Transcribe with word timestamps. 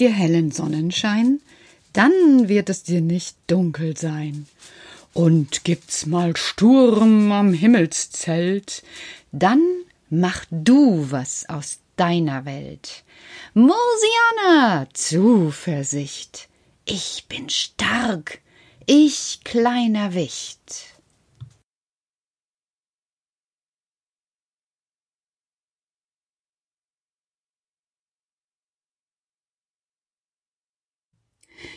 dir 0.00 0.10
hellen 0.10 0.50
Sonnenschein, 0.50 1.40
dann 1.92 2.48
wird 2.48 2.68
es 2.70 2.82
dir 2.82 3.00
nicht 3.00 3.36
dunkel 3.46 3.96
sein. 3.96 4.46
Und 5.12 5.64
gibt's 5.64 6.06
mal 6.06 6.36
Sturm 6.36 7.30
am 7.30 7.52
Himmelszelt, 7.52 8.82
dann 9.30 9.62
mach 10.10 10.44
du 10.50 11.06
was 11.10 11.48
aus 11.48 11.78
deiner 11.96 12.44
Welt. 12.44 13.04
Mosiana, 13.54 14.88
Zuversicht. 14.92 16.48
Ich 16.84 17.26
bin 17.28 17.48
stark, 17.48 18.40
ich 18.86 19.40
kleiner 19.44 20.14
Wicht. 20.14 20.93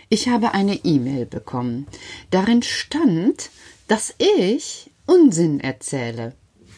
Ich 0.09 0.29
habe 0.29 0.53
eine 0.53 0.75
E-Mail 0.85 1.25
bekommen. 1.25 1.87
Darin 2.31 2.63
stand, 2.63 3.49
dass 3.87 4.15
ich 4.17 4.89
Unsinn 5.05 5.59
erzähle. 5.59 6.33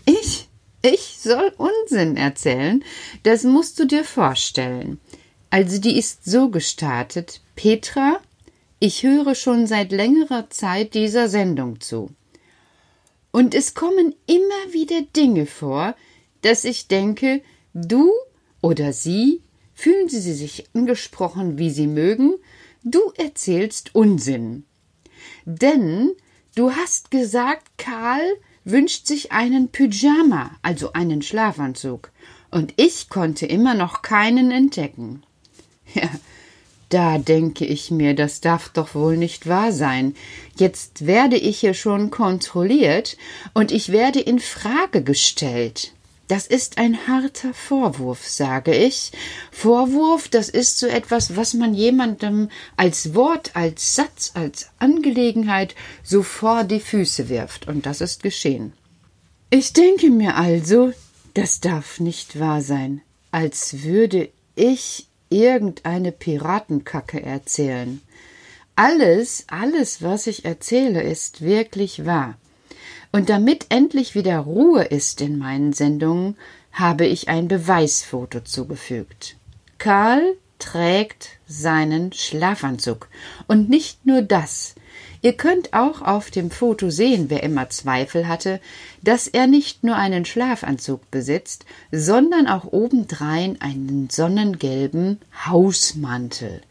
Ich? 0.05 0.47
Ich 0.81 1.17
soll 1.19 1.53
Unsinn 1.57 2.15
erzählen? 2.15 2.83
Das 3.23 3.43
musst 3.43 3.79
du 3.79 3.85
dir 3.85 4.03
vorstellen. 4.03 4.99
Also 5.49 5.79
die 5.79 5.97
ist 5.97 6.25
so 6.25 6.49
gestartet. 6.49 7.41
Petra, 7.55 8.19
ich 8.79 9.03
höre 9.03 9.35
schon 9.35 9.67
seit 9.67 9.91
längerer 9.91 10.49
Zeit 10.49 10.93
dieser 10.93 11.27
Sendung 11.27 11.81
zu. 11.81 12.11
Und 13.31 13.53
es 13.53 13.73
kommen 13.73 14.15
immer 14.25 14.73
wieder 14.73 15.01
Dinge 15.15 15.45
vor, 15.45 15.95
dass 16.41 16.63
ich 16.63 16.87
denke, 16.87 17.41
du 17.73 18.11
oder 18.61 18.93
sie, 18.93 19.41
fühlen 19.73 20.09
Sie 20.09 20.19
sich 20.19 20.65
angesprochen, 20.73 21.57
wie 21.57 21.69
Sie 21.69 21.87
mögen, 21.87 22.35
Du 22.83 23.11
erzählst 23.17 23.93
Unsinn. 23.93 24.63
Denn 25.45 26.11
du 26.55 26.71
hast 26.71 27.11
gesagt, 27.11 27.77
Karl 27.77 28.21
wünscht 28.63 29.05
sich 29.05 29.31
einen 29.31 29.69
Pyjama, 29.69 30.51
also 30.61 30.93
einen 30.93 31.21
Schlafanzug, 31.21 32.11
und 32.51 32.73
ich 32.77 33.09
konnte 33.09 33.45
immer 33.45 33.73
noch 33.73 34.01
keinen 34.01 34.51
entdecken. 34.51 35.23
Ja, 35.95 36.09
da 36.89 37.17
denke 37.17 37.65
ich 37.65 37.89
mir, 37.89 38.13
das 38.13 38.41
darf 38.41 38.69
doch 38.69 38.93
wohl 38.93 39.17
nicht 39.17 39.47
wahr 39.47 39.71
sein. 39.71 40.15
Jetzt 40.55 41.07
werde 41.07 41.35
ich 41.35 41.59
hier 41.59 41.73
schon 41.73 42.11
kontrolliert 42.11 43.17
und 43.55 43.71
ich 43.71 43.91
werde 43.91 44.19
in 44.19 44.39
Frage 44.39 45.03
gestellt. 45.03 45.93
Das 46.29 46.45
ist 46.45 46.77
ein 46.77 47.07
harter 47.07 47.55
Vorwurf, 47.55 48.27
sage 48.27 48.75
ich. 48.75 49.11
Vorwurf, 49.51 50.27
das 50.29 50.47
ist 50.47 50.77
so 50.77 50.85
etwas, 50.85 51.35
was 51.35 51.55
man 51.55 51.73
jemandem 51.73 52.49
als 52.77 53.15
Wort, 53.15 53.55
als 53.55 53.95
Satz, 53.95 54.33
als 54.35 54.69
Angelegenheit 54.77 55.73
so 56.03 56.21
vor 56.21 56.65
die 56.65 56.79
Füße 56.79 57.29
wirft, 57.29 57.67
und 57.67 57.87
das 57.87 57.99
ist 57.99 58.21
geschehen. 58.21 58.73
Ich 59.49 59.73
denke 59.73 60.11
mir 60.11 60.35
also, 60.35 60.93
das 61.33 61.61
darf 61.61 61.99
nicht 61.99 62.39
wahr 62.39 62.61
sein, 62.61 63.01
als 63.31 63.81
würde 63.81 64.29
ich 64.53 65.07
irgendeine 65.29 66.11
Piratenkacke 66.11 67.23
erzählen. 67.23 68.01
Alles, 68.75 69.45
alles, 69.47 70.03
was 70.03 70.27
ich 70.27 70.45
erzähle, 70.45 71.01
ist 71.01 71.41
wirklich 71.41 72.05
wahr. 72.05 72.37
Und 73.11 73.29
damit 73.29 73.65
endlich 73.69 74.13
wieder 74.13 74.37
Ruhe 74.39 74.83
ist 74.83 75.21
in 75.21 75.37
meinen 75.37 75.73
Sendungen, 75.73 76.37
habe 76.71 77.05
ich 77.05 77.27
ein 77.27 77.47
Beweisfoto 77.47 78.41
zugefügt. 78.41 79.35
Karl 79.79 80.35
trägt 80.59 81.29
seinen 81.47 82.13
Schlafanzug. 82.13 83.07
Und 83.47 83.69
nicht 83.69 84.05
nur 84.05 84.21
das. 84.21 84.75
Ihr 85.21 85.33
könnt 85.33 85.73
auch 85.73 86.01
auf 86.01 86.31
dem 86.31 86.51
Foto 86.51 86.89
sehen, 86.89 87.29
wer 87.29 87.43
immer 87.43 87.69
Zweifel 87.69 88.27
hatte, 88.27 88.61
dass 89.01 89.27
er 89.27 89.47
nicht 89.47 89.83
nur 89.83 89.95
einen 89.95 90.25
Schlafanzug 90.25 91.09
besitzt, 91.11 91.65
sondern 91.91 92.47
auch 92.47 92.71
obendrein 92.71 93.59
einen 93.59 94.09
sonnengelben 94.09 95.19
Hausmantel. 95.45 96.61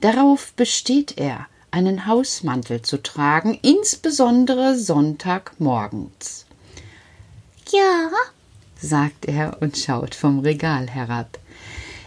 Darauf 0.00 0.52
besteht 0.52 1.18
er 1.18 1.46
einen 1.76 2.06
Hausmantel 2.06 2.80
zu 2.80 3.02
tragen, 3.02 3.58
insbesondere 3.60 4.78
Sonntagmorgens. 4.78 6.46
Ja, 7.70 8.10
sagt 8.80 9.26
er 9.26 9.58
und 9.60 9.76
schaut 9.76 10.14
vom 10.14 10.38
Regal 10.38 10.88
herab. 10.88 11.38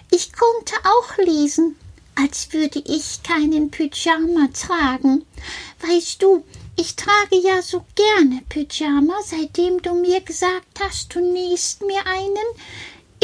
Ich 0.10 0.32
konnte 0.34 0.74
auch 0.84 1.18
lesen, 1.18 1.76
als 2.16 2.52
würde 2.52 2.82
ich 2.84 3.22
keinen 3.22 3.70
Pyjama 3.70 4.50
tragen. 4.54 5.24
Weißt 5.88 6.24
du, 6.24 6.44
ich 6.76 6.96
trage 6.96 7.36
ja 7.44 7.62
so 7.62 7.86
gerne 7.94 8.42
Pyjama, 8.50 9.20
seitdem 9.24 9.84
du 9.84 9.94
mir 9.94 10.22
gesagt 10.22 10.80
hast, 10.80 11.14
du 11.14 11.20
nähst 11.20 11.84
mir 11.84 12.08
einen, 12.08 12.48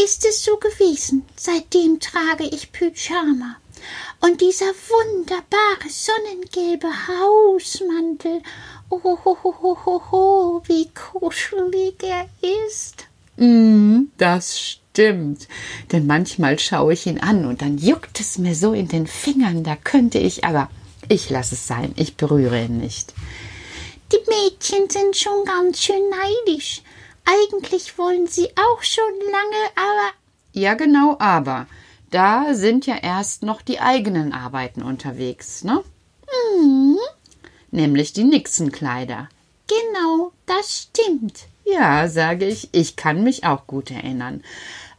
ist 0.03 0.25
es 0.25 0.43
so 0.43 0.57
gewesen. 0.57 1.23
Seitdem 1.35 1.99
trage 1.99 2.45
ich 2.45 2.71
Pyjama. 2.71 3.57
Und 4.21 4.41
dieser 4.41 4.65
wunderbare 4.65 5.89
sonnengelbe 5.89 6.87
Hausmantel, 7.07 8.41
oh, 8.89 8.99
ho, 9.03 9.19
ho, 9.25 9.37
ho, 9.43 9.77
ho, 9.85 10.01
ho, 10.11 10.61
wie 10.65 10.89
kuschelig 10.89 12.01
er 12.01 12.27
ist. 12.67 13.05
Mm, 13.37 14.05
das 14.17 14.59
stimmt. 14.59 15.47
Denn 15.91 16.07
manchmal 16.07 16.57
schaue 16.57 16.93
ich 16.93 17.05
ihn 17.05 17.19
an 17.19 17.45
und 17.45 17.61
dann 17.61 17.77
juckt 17.77 18.19
es 18.19 18.37
mir 18.37 18.55
so 18.55 18.73
in 18.73 18.87
den 18.87 19.07
Fingern, 19.07 19.63
da 19.63 19.75
könnte 19.75 20.17
ich, 20.17 20.43
aber 20.43 20.69
ich 21.09 21.29
lasse 21.29 21.55
es 21.55 21.67
sein, 21.67 21.93
ich 21.97 22.15
berühre 22.15 22.63
ihn 22.63 22.77
nicht. 22.77 23.13
Die 24.11 24.19
Mädchen 24.29 24.89
sind 24.89 25.17
schon 25.17 25.45
ganz 25.45 25.81
schön 25.81 26.09
neidisch. 26.09 26.81
Eigentlich 27.25 27.97
wollen 27.97 28.27
sie 28.27 28.49
auch 28.55 28.83
schon 28.83 29.03
lange, 29.31 29.65
aber. 29.75 30.11
Ja, 30.53 30.73
genau, 30.75 31.17
aber 31.19 31.67
da 32.11 32.53
sind 32.53 32.85
ja 32.85 32.95
erst 32.95 33.43
noch 33.43 33.61
die 33.61 33.79
eigenen 33.79 34.31
Arbeiten 34.31 34.83
unterwegs, 34.83 35.63
ne? 35.63 35.83
Mhm. 36.57 36.97
Nämlich 37.71 38.13
die 38.13 38.23
Nixenkleider. 38.23 39.27
Genau, 39.67 40.31
das 40.45 40.87
stimmt. 40.93 41.47
Ja, 41.65 42.07
sage 42.07 42.45
ich, 42.45 42.69
ich 42.71 42.95
kann 42.95 43.23
mich 43.23 43.43
auch 43.43 43.65
gut 43.67 43.91
erinnern. 43.91 44.43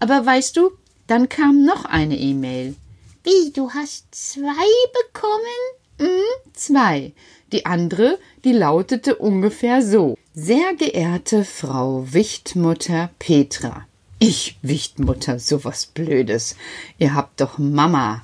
Aber 0.00 0.26
weißt 0.26 0.56
du, 0.56 0.72
dann 1.06 1.28
kam 1.28 1.64
noch 1.64 1.84
eine 1.84 2.18
E-Mail. 2.18 2.74
Wie, 3.22 3.52
du 3.52 3.70
hast 3.70 4.06
zwei 4.12 4.66
bekommen? 5.04 5.76
Hm, 5.98 6.52
zwei. 6.52 7.12
Die 7.52 7.64
andere, 7.64 8.18
die 8.44 8.52
lautete 8.52 9.14
ungefähr 9.16 9.82
so. 9.82 10.18
Sehr 10.38 10.74
geehrte 10.74 11.46
Frau 11.46 12.12
Wichtmutter 12.12 13.08
Petra. 13.18 13.86
Ich, 14.18 14.58
Wichtmutter, 14.60 15.38
sowas 15.38 15.86
Blödes. 15.86 16.56
Ihr 16.98 17.14
habt 17.14 17.40
doch 17.40 17.56
Mama. 17.56 18.22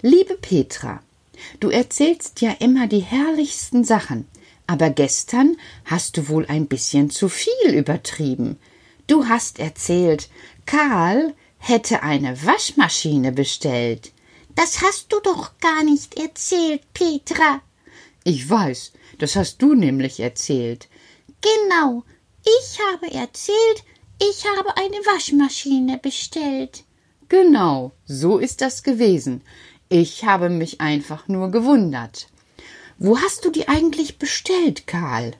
Liebe 0.00 0.38
Petra, 0.38 1.02
du 1.60 1.68
erzählst 1.68 2.40
ja 2.40 2.52
immer 2.52 2.86
die 2.86 3.00
herrlichsten 3.00 3.84
Sachen, 3.84 4.26
aber 4.66 4.88
gestern 4.88 5.58
hast 5.84 6.16
du 6.16 6.28
wohl 6.28 6.46
ein 6.46 6.68
bisschen 6.68 7.10
zu 7.10 7.28
viel 7.28 7.74
übertrieben. 7.74 8.58
Du 9.06 9.26
hast 9.26 9.58
erzählt, 9.58 10.30
Karl 10.64 11.34
hätte 11.58 12.02
eine 12.02 12.46
Waschmaschine 12.46 13.30
bestellt. 13.30 14.12
Das 14.54 14.80
hast 14.80 15.12
du 15.12 15.20
doch 15.22 15.50
gar 15.60 15.84
nicht 15.84 16.18
erzählt, 16.18 16.80
Petra. 16.94 17.60
Ich 18.24 18.48
weiß, 18.48 18.92
das 19.18 19.36
hast 19.36 19.60
du 19.60 19.74
nämlich 19.74 20.18
erzählt. 20.18 20.88
Genau, 21.42 22.04
ich 22.44 22.78
habe 22.92 23.12
erzählt, 23.12 23.84
ich 24.20 24.46
habe 24.46 24.76
eine 24.76 24.96
Waschmaschine 25.06 25.98
bestellt. 25.98 26.84
Genau, 27.28 27.92
so 28.06 28.38
ist 28.38 28.60
das 28.60 28.82
gewesen. 28.82 29.42
Ich 29.88 30.24
habe 30.24 30.48
mich 30.48 30.80
einfach 30.80 31.28
nur 31.28 31.50
gewundert. 31.50 32.28
Wo 32.98 33.18
hast 33.18 33.44
du 33.44 33.50
die 33.50 33.68
eigentlich 33.68 34.18
bestellt, 34.18 34.86
Karl? 34.86 35.32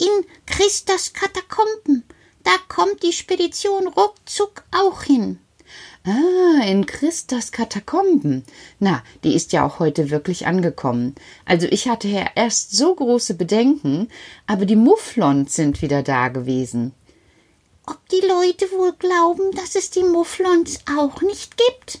In 0.00 0.24
Christas 0.46 1.12
Katakomben. 1.12 2.04
Da 2.44 2.52
kommt 2.68 3.02
die 3.02 3.12
Spedition 3.12 3.88
ruckzuck 3.88 4.64
auch 4.70 5.02
hin. 5.02 5.38
Ah, 6.04 6.64
in 6.64 6.86
Christas 6.86 7.52
Katakomben. 7.52 8.44
Na, 8.78 9.02
die 9.24 9.34
ist 9.34 9.52
ja 9.52 9.66
auch 9.66 9.78
heute 9.78 10.10
wirklich 10.10 10.46
angekommen. 10.46 11.14
Also 11.44 11.66
ich 11.70 11.88
hatte 11.88 12.08
ja 12.08 12.26
erst 12.34 12.76
so 12.76 12.94
große 12.94 13.34
Bedenken, 13.34 14.08
aber 14.46 14.64
die 14.64 14.76
Mufflons 14.76 15.54
sind 15.54 15.82
wieder 15.82 16.02
da 16.02 16.28
gewesen 16.28 16.92
ob 17.90 18.06
die 18.10 18.20
Leute 18.20 18.70
wohl 18.72 18.92
glauben, 18.92 19.50
dass 19.52 19.74
es 19.74 19.90
die 19.90 20.02
Mufflons 20.02 20.80
auch 20.98 21.22
nicht 21.22 21.56
gibt. 21.56 22.00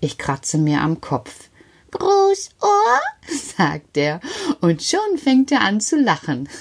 Ich 0.00 0.16
kratze 0.16 0.56
mir 0.56 0.80
am 0.80 1.00
Kopf. 1.02 1.50
Großohr, 1.90 3.00
sagt 3.56 3.96
er, 3.98 4.20
und 4.60 4.82
schon 4.82 5.18
fängt 5.18 5.52
er 5.52 5.60
an 5.60 5.80
zu 5.80 5.96
lachen. 6.00 6.48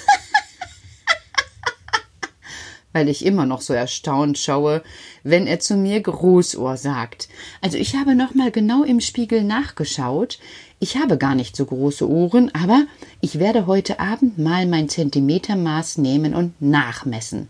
weil 2.92 3.08
ich 3.08 3.26
immer 3.26 3.46
noch 3.46 3.62
so 3.62 3.74
erstaunt 3.74 4.38
schaue, 4.38 4.84
wenn 5.30 5.48
er 5.48 5.60
zu 5.60 5.76
mir 5.76 6.02
Großohr 6.02 6.78
sagt. 6.78 7.30
Also 7.62 7.78
ich 7.78 7.96
habe 7.96 8.16
noch 8.16 8.34
mal 8.34 8.52
genau 8.52 8.84
im 8.84 9.02
Spiegel 9.02 9.44
nachgeschaut. 9.44 10.40
Ich 10.80 10.96
habe 10.96 11.18
gar 11.18 11.36
nicht 11.36 11.56
so 11.56 11.66
große 11.66 12.10
Ohren, 12.10 12.54
aber 12.56 12.86
ich 13.20 13.38
werde 13.38 13.68
heute 13.68 14.00
Abend 14.00 14.38
mal 14.38 14.66
mein 14.66 14.88
Zentimetermaß 14.88 15.98
nehmen 15.98 16.34
und 16.34 16.62
nachmessen. 16.62 17.50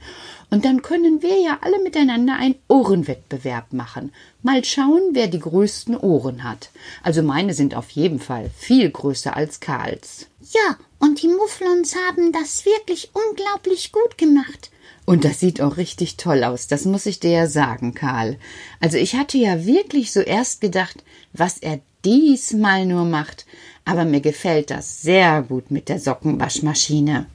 Und 0.49 0.65
dann 0.65 0.81
können 0.81 1.21
wir 1.21 1.39
ja 1.39 1.59
alle 1.61 1.81
miteinander 1.83 2.35
einen 2.35 2.55
Ohrenwettbewerb 2.67 3.71
machen. 3.71 4.11
Mal 4.41 4.65
schauen, 4.65 5.09
wer 5.11 5.27
die 5.27 5.39
größten 5.39 5.95
Ohren 5.95 6.43
hat. 6.43 6.71
Also 7.03 7.21
meine 7.21 7.53
sind 7.53 7.75
auf 7.75 7.91
jeden 7.91 8.19
Fall 8.19 8.49
viel 8.57 8.89
größer 8.89 9.35
als 9.35 9.59
Karls. 9.59 10.25
Ja, 10.51 10.77
und 10.97 11.21
die 11.21 11.27
Mufflons 11.27 11.95
haben 12.07 12.31
das 12.31 12.65
wirklich 12.65 13.11
unglaublich 13.13 13.91
gut 13.91 14.17
gemacht. 14.17 14.71
Und 15.09 15.25
das 15.25 15.39
sieht 15.39 15.59
auch 15.59 15.77
richtig 15.77 16.17
toll 16.17 16.43
aus, 16.43 16.67
das 16.67 16.85
muss 16.85 17.07
ich 17.07 17.19
dir 17.19 17.31
ja 17.31 17.47
sagen, 17.47 17.95
Karl. 17.95 18.37
Also 18.79 18.97
ich 18.97 19.15
hatte 19.15 19.39
ja 19.39 19.65
wirklich 19.65 20.11
so 20.11 20.19
erst 20.19 20.61
gedacht, 20.61 21.03
was 21.33 21.57
er 21.57 21.79
diesmal 22.05 22.85
nur 22.85 23.05
macht, 23.05 23.47
aber 23.85 24.05
mir 24.05 24.21
gefällt 24.21 24.69
das 24.69 25.01
sehr 25.01 25.41
gut 25.41 25.71
mit 25.71 25.89
der 25.89 25.99
Sockenwaschmaschine. 25.99 27.25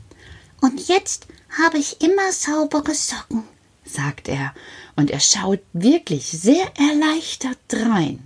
Und 0.61 0.87
jetzt 0.87 1.27
habe 1.59 1.79
ich 1.79 2.01
immer 2.01 2.31
saubere 2.31 2.95
Socken, 2.95 3.43
sagt 3.85 4.29
er, 4.29 4.55
und 4.95 5.11
er 5.11 5.19
schaut 5.19 5.59
wirklich 5.73 6.29
sehr 6.29 6.71
erleichtert 6.79 7.59
drein. 7.67 8.21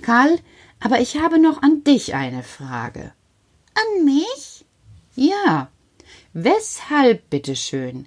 Karl, 0.00 0.38
aber 0.80 1.02
ich 1.02 1.18
habe 1.18 1.38
noch 1.38 1.60
an 1.60 1.84
dich 1.84 2.14
eine 2.14 2.42
Frage. 2.42 3.12
An 3.74 4.06
mich? 4.06 4.64
Ja. 5.16 5.68
Weshalb, 6.32 7.28
bitteschön, 7.28 8.06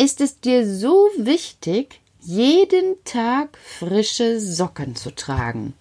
ist 0.00 0.22
es 0.22 0.40
dir 0.40 0.66
so 0.66 1.10
wichtig, 1.18 2.00
jeden 2.22 3.04
Tag 3.04 3.58
frische 3.58 4.40
Socken 4.40 4.96
zu 4.96 5.14
tragen? 5.14 5.74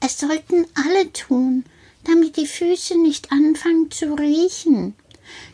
Es 0.00 0.18
sollten 0.18 0.66
alle 0.74 1.12
tun, 1.12 1.66
damit 2.04 2.38
die 2.38 2.46
Füße 2.46 2.98
nicht 2.98 3.30
anfangen 3.30 3.90
zu 3.90 4.14
riechen. 4.14 4.94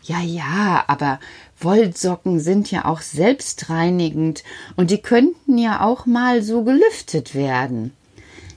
Ja, 0.05 0.20
ja, 0.20 0.85
aber 0.87 1.19
Wollsocken 1.58 2.38
sind 2.38 2.70
ja 2.70 2.85
auch 2.85 3.00
selbstreinigend 3.00 4.44
und 4.76 4.93
die 4.93 5.03
könnten 5.03 5.58
ja 5.58 5.85
auch 5.85 6.06
mal 6.06 6.44
so 6.44 6.62
gelüftet 6.62 7.35
werden. 7.35 7.93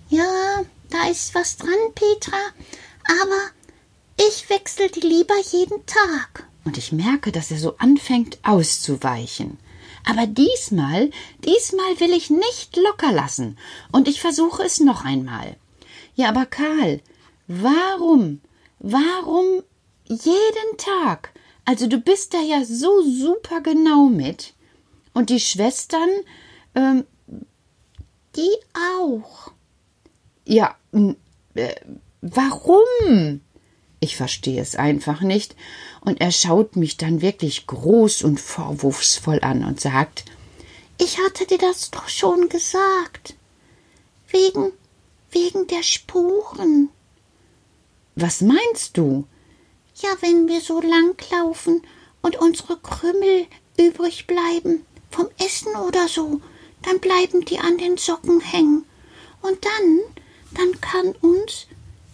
Ja, 0.09 0.61
da 0.91 1.09
ist 1.09 1.33
was 1.33 1.57
dran, 1.57 1.73
Petra, 1.95 2.37
aber 3.05 4.27
ich 4.29 4.47
wechsle 4.51 4.87
die 4.89 4.99
lieber 4.99 5.35
jeden 5.51 5.83
Tag. 5.87 6.47
Und 6.65 6.77
ich 6.77 6.91
merke, 6.91 7.31
dass 7.31 7.51
er 7.51 7.57
so 7.57 7.77
anfängt 7.77 8.39
auszuweichen. 8.43 9.57
Aber 10.05 10.27
diesmal, 10.27 11.11
diesmal 11.45 11.99
will 11.99 12.11
ich 12.11 12.29
nicht 12.29 12.75
locker 12.77 13.11
lassen, 13.11 13.57
und 13.91 14.07
ich 14.07 14.21
versuche 14.21 14.63
es 14.63 14.79
noch 14.79 15.05
einmal. 15.05 15.55
Ja, 16.15 16.29
aber 16.29 16.45
Karl, 16.45 17.01
warum, 17.47 18.41
warum 18.79 19.63
jeden 20.05 20.77
Tag? 20.77 21.31
Also 21.65 21.87
du 21.87 21.97
bist 21.97 22.33
da 22.33 22.41
ja 22.41 22.65
so 22.65 23.01
super 23.01 23.61
genau 23.61 24.07
mit. 24.07 24.53
Und 25.13 25.29
die 25.29 25.39
Schwestern, 25.39 26.09
ähm, 26.75 27.05
die 28.35 28.51
auch. 28.99 29.51
Ja, 30.45 30.75
äh, 31.53 31.75
warum? 32.21 33.41
Ich 33.99 34.17
verstehe 34.17 34.61
es 34.61 34.75
einfach 34.75 35.21
nicht, 35.21 35.55
und 36.03 36.21
er 36.21 36.31
schaut 36.31 36.75
mich 36.75 36.97
dann 36.97 37.21
wirklich 37.21 37.67
groß 37.67 38.23
und 38.23 38.39
vorwurfsvoll 38.39 39.39
an 39.41 39.63
und 39.63 39.79
sagt 39.79 40.25
Ich 40.97 41.17
hatte 41.19 41.45
dir 41.45 41.57
das 41.57 41.91
doch 41.91 42.09
schon 42.09 42.49
gesagt. 42.49 43.35
Wegen 44.29 44.71
wegen 45.33 45.67
der 45.67 45.83
Spuren. 45.83 46.89
Was 48.15 48.41
meinst 48.41 48.97
du? 48.97 49.25
Ja, 49.95 50.09
wenn 50.21 50.47
wir 50.47 50.61
so 50.61 50.81
lang 50.81 51.15
laufen 51.31 51.81
und 52.21 52.37
unsere 52.37 52.77
Krümmel 52.77 53.47
übrig 53.77 54.27
bleiben, 54.27 54.85
vom 55.11 55.27
Essen 55.37 55.75
oder 55.75 56.07
so, 56.07 56.41
dann 56.83 56.99
bleiben 56.99 57.45
die 57.45 57.59
an 57.59 57.77
den 57.77 57.97
Socken 57.97 58.41
hängen. 58.41 58.85
Und 59.41 59.65
dann, 59.65 59.99
dann 60.51 60.81
kann 60.81 61.15
uns 61.21 61.67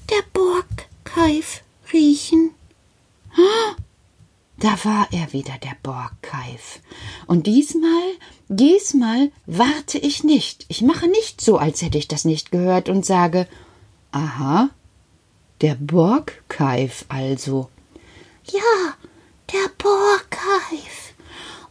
der 0.09 0.23
Borgkeif 0.33 1.61
riechen. 1.93 2.51
Da 4.59 4.77
war 4.83 5.07
er 5.11 5.31
wieder, 5.31 5.57
der 5.63 5.75
Borgkeif. 5.81 6.81
Und 7.27 7.47
diesmal, 7.47 8.01
diesmal 8.49 9.31
warte 9.45 9.97
ich 9.97 10.25
nicht. 10.25 10.65
Ich 10.67 10.81
mache 10.81 11.07
nicht 11.07 11.39
so, 11.39 11.57
als 11.57 11.81
hätte 11.81 11.97
ich 11.97 12.09
das 12.09 12.25
nicht 12.25 12.51
gehört 12.51 12.89
und 12.89 13.05
sage, 13.05 13.47
aha, 14.11 14.69
der 15.61 15.75
Borgkeif 15.75 17.05
also. 17.07 17.69
Ja, 18.51 18.95
der 19.53 19.69
Borgkeif. 19.77 21.13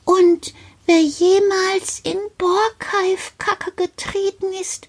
Und 0.05 0.55
wer 0.87 1.02
jemals 1.02 2.00
in 2.00 2.19
Borgkeif-Kacke 2.38 3.73
getreten 3.73 4.52
ist, 4.58 4.88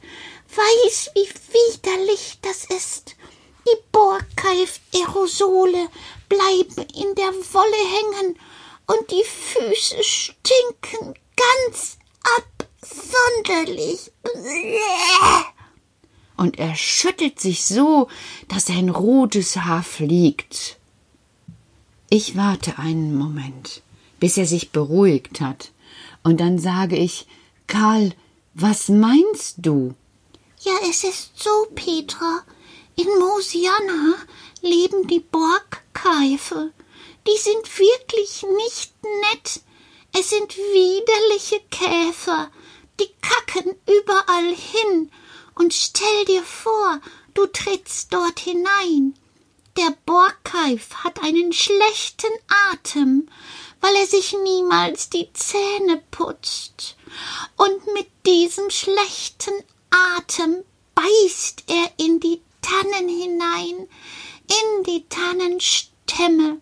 weiß, 0.56 1.12
wie 1.16 1.30
widerlich 1.54 2.40
das 2.42 2.64
ist. 2.64 3.16
Die 3.68 3.78
Borgkeif-Aerosole 3.92 5.90
bleiben 6.28 6.88
in 6.96 7.16
der 7.16 7.34
Wolle 7.54 8.22
hängen 8.22 8.40
und 8.88 9.12
die 9.12 9.24
Füße 9.24 10.04
stinken 10.04 11.14
ganz 11.36 11.98
absonderlich. 12.82 14.12
Und 16.38 16.58
er 16.58 16.76
schüttelt 16.76 17.40
sich 17.40 17.66
so, 17.66 18.08
dass 18.48 18.68
sein 18.68 18.90
rotes 18.90 19.58
Haar 19.58 19.84
fliegt. 19.84 20.78
Ich 22.10 22.36
warte 22.36 22.80
einen 22.80 23.16
Moment, 23.16 23.82
bis 24.20 24.38
er 24.38 24.46
sich 24.46 24.72
beruhigt 24.72 25.42
hat, 25.42 25.72
und 26.24 26.40
dann 26.40 26.58
sage 26.58 26.96
ich 26.96 27.28
Karl, 27.68 28.14
was 28.54 28.90
meinst 28.90 29.58
du? 29.58 29.94
Ja, 30.62 30.74
es 30.90 31.04
ist 31.04 31.32
so, 31.36 31.68
Petra. 31.76 32.44
In 32.96 33.08
Mosiana 33.20 34.16
leben 34.62 35.08
die 35.08 35.20
Borgkeife. 35.20 36.74
Die 37.28 37.38
sind 37.38 37.78
wirklich 37.78 38.44
nicht 38.58 38.94
nett. 39.04 39.62
Es 40.18 40.30
sind 40.30 40.58
widerliche 40.58 41.62
Käfer. 41.70 42.52
Die 43.00 43.10
kacken 43.22 43.76
überall 43.88 44.56
hin. 44.56 45.12
Und 45.56 45.74
stell 45.74 46.26
dir 46.26 46.44
vor, 46.44 47.02
du 47.34 47.46
trittst 47.48 48.14
dort 48.14 48.40
hinein. 48.40 49.14
Der 49.78 49.96
Borgkeif 50.06 50.94
hat 51.04 51.22
einen 51.22 51.54
schlechten 51.54 52.32
Atem, 52.72 53.30
weil 53.82 53.96
er 53.96 54.08
sich 54.08 54.36
niemals 54.44 55.10
die 55.10 55.32
Zähne 55.34 56.02
putzt. 56.12 56.98
Und 57.56 57.94
mit 57.94 58.08
diesem 58.26 58.70
schlechten 58.70 59.54
Atem 59.90 60.64
beißt 60.96 61.64
er 61.68 61.92
in 61.98 62.20
die 62.20 62.42
Tannen 62.62 63.10
hinein, 63.10 63.88
in 64.48 64.84
die 64.86 65.06
Tannenstämme. 65.10 66.62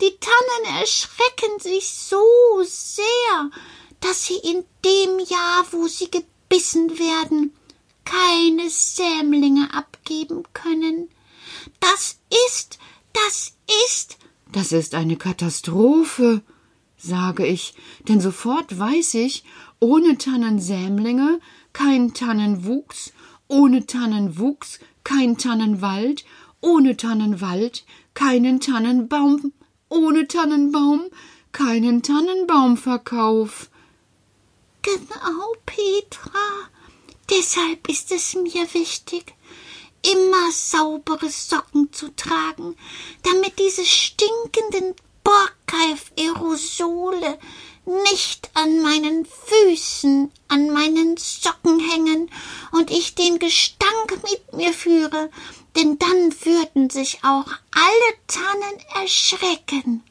Die 0.00 0.16
Tannen 0.20 0.80
erschrecken 0.80 1.58
sich 1.60 1.88
so 1.88 2.18
sehr, 2.62 3.50
dass 4.00 4.26
sie 4.26 4.36
in 4.36 4.64
dem 4.84 5.18
Jahr, 5.20 5.66
wo 5.70 5.86
sie 5.86 6.10
gebissen 6.10 6.98
werden, 6.98 7.54
keine 8.04 8.68
Sämlinge 8.68 9.72
abgeben 9.72 10.42
können. 10.52 11.08
Das 11.80 12.18
ist, 12.46 12.78
das 13.12 13.52
ist. 13.88 14.18
Das 14.52 14.72
ist 14.72 14.94
eine 14.94 15.16
Katastrophe, 15.16 16.42
sage 16.96 17.46
ich, 17.46 17.74
denn 18.08 18.20
sofort 18.20 18.78
weiß 18.78 19.14
ich, 19.14 19.44
ohne 19.80 20.18
Tannensämlinge 20.18 21.40
kein 21.72 22.14
Tannenwuchs, 22.14 23.12
ohne 23.48 23.86
Tannenwuchs 23.86 24.80
kein 25.04 25.38
Tannenwald, 25.38 26.24
ohne 26.60 26.96
Tannenwald 26.96 27.84
keinen 28.14 28.60
Tannenbaum, 28.60 29.52
ohne 29.88 30.26
Tannenbaum 30.26 31.10
keinen 31.52 32.02
Tannenbaumverkauf. 32.02 33.70
Genau, 34.82 35.54
Petra. 35.64 36.68
Deshalb 37.30 37.88
ist 37.88 38.12
es 38.12 38.34
mir 38.34 38.66
wichtig, 38.74 39.34
immer 40.02 40.52
saubere 40.52 41.30
Socken 41.30 41.90
zu 41.92 42.14
tragen, 42.14 42.76
damit 43.22 43.58
diese 43.58 43.84
stinkenden 43.84 44.94
Borgkeif-Aerosole 45.24 47.38
nicht 47.86 48.50
an 48.54 48.82
meinen 48.82 49.26
Füßen, 49.26 50.30
an 50.48 50.70
meinen 50.70 51.16
Socken 51.16 51.80
hängen 51.80 52.30
und 52.72 52.90
ich 52.90 53.14
den 53.14 53.38
Gestank 53.38 54.18
mit 54.22 54.54
mir 54.54 54.72
führe, 54.72 55.30
denn 55.76 55.98
dann 55.98 56.32
würden 56.44 56.90
sich 56.90 57.18
auch 57.22 57.46
alle 57.46 58.10
Tannen 58.26 59.02
erschrecken. 59.02 60.02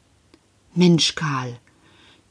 Mensch, 0.74 1.14
Karl, 1.14 1.58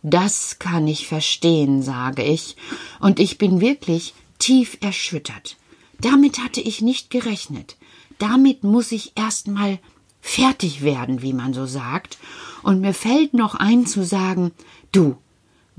Das 0.01 0.59
kann 0.59 0.85
ich 0.85 1.07
verstehen, 1.07 1.81
sage 1.81 2.23
ich, 2.23 2.57
und 2.99 3.19
ich 3.19 3.37
bin 3.37 3.61
wirklich 3.61 4.13
tief 4.37 4.77
erschüttert. 4.81 5.55
Damit 5.99 6.39
hatte 6.39 6.59
ich 6.59 6.81
nicht 6.81 7.09
gerechnet. 7.09 7.77
Damit 8.19 8.65
muss 8.65 8.91
ich 8.91 9.13
erst 9.15 9.47
mal 9.47 9.79
fertig 10.19 10.81
werden, 10.81 11.21
wie 11.21 11.33
man 11.33 11.53
so 11.53 11.65
sagt, 11.65 12.17
und 12.63 12.81
mir 12.81 12.93
fällt 12.93 13.33
noch 13.33 13.55
ein 13.55 13.85
zu 13.85 14.03
sagen, 14.03 14.51
du, 14.91 15.17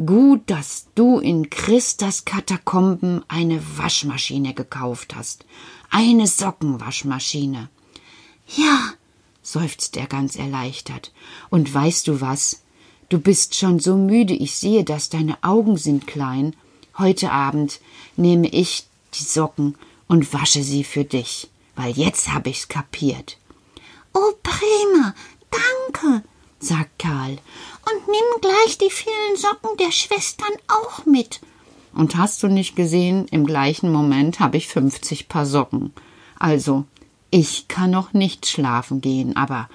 gut, 0.05 0.43
dass 0.47 0.87
du 0.95 1.19
in 1.19 1.51
Christas 1.51 2.25
Katakomben 2.25 3.23
eine 3.29 3.63
Waschmaschine 3.79 4.55
gekauft 4.55 5.15
hast, 5.15 5.45
eine 5.91 6.27
Sockenwaschmaschine. 6.27 7.69
Ja, 8.57 8.93
seufzt 9.43 9.97
er 9.97 10.07
ganz 10.07 10.37
erleichtert. 10.37 11.13
Und 11.51 11.73
weißt 11.73 12.09
du 12.09 12.21
was? 12.21 12.63
Du 13.09 13.19
bist 13.19 13.55
schon 13.55 13.79
so 13.79 13.97
müde, 13.97 14.35
ich 14.35 14.57
sehe, 14.57 14.85
dass 14.85 15.11
deine 15.11 15.43
Augen 15.43 15.77
sind 15.77 16.07
klein. 16.07 16.57
Heute 16.99 17.31
Abend 17.31 17.81
nehme 18.17 18.49
ich 18.49 18.87
die 19.15 19.23
Socken 19.23 19.77
und 20.09 20.33
wasche 20.33 20.63
sie 20.63 20.85
für 20.85 21.05
dich, 21.05 21.49
weil 21.77 21.93
jetzt 21.93 22.33
hab 22.33 22.47
ich's 22.47 22.69
kapiert. 22.69 23.39
Oh, 24.13 24.33
prima, 24.43 25.15
danke, 25.51 26.25
sagt 26.65 26.99
Karl, 26.99 27.33
und 27.33 28.09
nimm 28.09 28.41
gleich 28.41 28.79
die 28.79 28.91
vielen 28.91 29.37
Socken 29.37 29.77
der 29.79 29.93
Schwestern 29.93 30.53
auch 30.69 31.07
mit. 31.07 31.41
Und 31.95 32.17
hast 32.17 32.43
du 32.43 32.49
nicht 32.49 32.75
gesehen, 32.75 33.27
im 33.31 33.47
gleichen 33.47 33.93
Moment 33.93 34.41
habe 34.41 34.57
ich 34.57 34.67
fünfzig 34.67 35.29
Paar 35.29 35.47
Socken. 35.47 35.93
Also, 36.39 36.85
ich 37.31 37.69
kann 37.69 37.91
noch 37.91 38.13
nicht 38.13 38.47
schlafen 38.47 39.01
gehen, 39.01 39.37
aber 39.37 39.69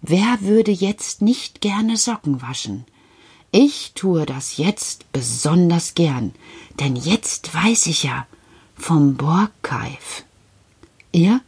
wer 0.00 0.38
würde 0.40 0.70
jetzt 0.70 1.22
nicht 1.22 1.60
gerne 1.60 1.96
Socken 1.96 2.40
waschen? 2.40 2.84
Ich 3.52 3.92
tue 3.94 4.26
das 4.26 4.56
jetzt 4.56 5.10
besonders 5.12 5.94
gern, 5.94 6.34
denn 6.80 6.96
jetzt 6.96 7.54
weiß 7.54 7.86
ich 7.86 8.02
ja 8.02 8.26
vom 8.76 9.16
Borgkeif. 9.16 10.24
Ihr? 11.12 11.40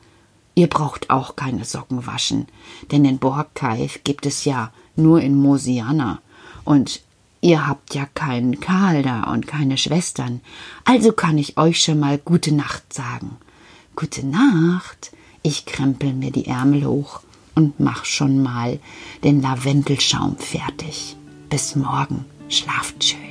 Ihr 0.58 0.66
braucht 0.66 1.08
auch 1.08 1.36
keine 1.36 1.64
Socken 1.64 2.04
waschen, 2.08 2.48
denn 2.90 3.04
den 3.04 3.20
Borgkeif 3.20 4.02
gibt 4.02 4.26
es 4.26 4.44
ja 4.44 4.72
nur 4.96 5.20
in 5.20 5.36
Mosiana. 5.36 6.20
Und 6.64 7.00
ihr 7.40 7.68
habt 7.68 7.94
ja 7.94 8.06
keinen 8.06 8.58
Karl 8.58 9.04
da 9.04 9.30
und 9.32 9.46
keine 9.46 9.78
Schwestern, 9.78 10.40
also 10.84 11.12
kann 11.12 11.38
ich 11.38 11.58
euch 11.58 11.80
schon 11.80 12.00
mal 12.00 12.18
gute 12.18 12.52
Nacht 12.52 12.92
sagen. 12.92 13.36
Gute 13.94 14.26
Nacht, 14.26 15.12
ich 15.44 15.64
krempel 15.64 16.12
mir 16.12 16.32
die 16.32 16.48
Ärmel 16.48 16.84
hoch 16.86 17.20
und 17.54 17.78
mach 17.78 18.04
schon 18.04 18.42
mal 18.42 18.80
den 19.22 19.40
Lavendelschaum 19.40 20.38
fertig. 20.38 21.14
Bis 21.50 21.76
morgen, 21.76 22.24
schlaft 22.48 23.04
schön. 23.04 23.27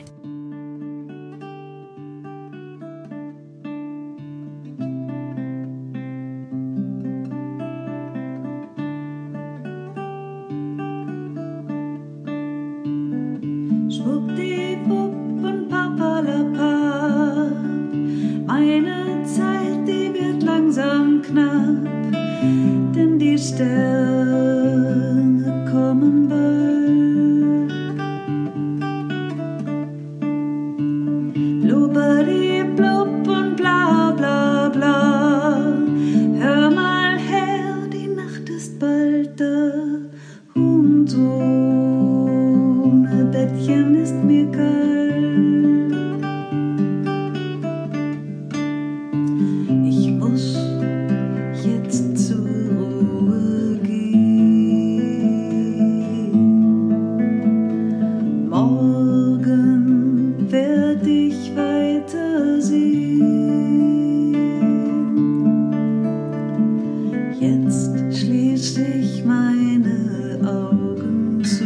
Jetzt 67.40 67.92
schließ 68.16 68.78
ich 68.78 69.26
meine 69.26 70.40
Augen 70.44 71.44
zu. 71.44 71.66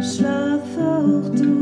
Schlaf 0.00 0.62
auch 0.78 1.28
du. 1.34 1.54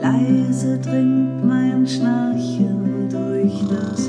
Leise 0.00 0.78
dringt 0.78 1.44
mein 1.46 1.86
Schnarchen 1.86 3.08
durch 3.10 3.62
das 3.68 4.07